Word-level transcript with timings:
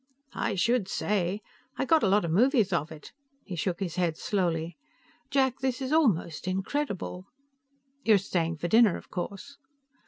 "I 0.33 0.55
should 0.55 0.87
say! 0.87 1.41
I 1.77 1.85
got 1.85 2.01
a 2.01 2.07
lot 2.07 2.25
of 2.25 2.31
movies 2.31 2.73
of 2.73 2.91
it." 2.91 3.11
He 3.45 3.55
shook 3.55 3.79
his 3.79 3.97
head 3.97 4.17
slowly. 4.17 4.75
"Jack, 5.29 5.59
this 5.59 5.79
is 5.79 5.93
almost 5.93 6.47
incredible." 6.47 7.27
"You're 8.03 8.17
staying 8.17 8.57
for 8.57 8.67
dinner, 8.67 8.97
of 8.97 9.11
course?" 9.11 9.59